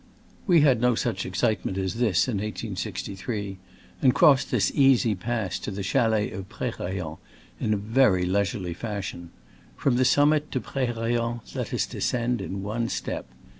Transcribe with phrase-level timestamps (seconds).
[0.47, 3.59] We had no such excitement as this in 1863,
[4.01, 7.17] and crossed this easy pass to the chalets of Prerayen
[7.59, 9.29] in a very leisurely fashion.
[9.77, 13.27] From the summit to Prerayen let us descend in one step.